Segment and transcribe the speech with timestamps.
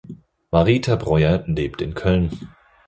[0.51, 2.49] Marita Breuer lebt in Köln.